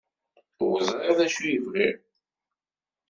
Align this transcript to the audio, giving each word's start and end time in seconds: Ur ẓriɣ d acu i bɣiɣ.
Ur 0.67 0.77
ẓriɣ 0.89 1.11
d 1.17 1.19
acu 1.25 1.41
i 1.47 1.57
bɣiɣ. 1.65 1.97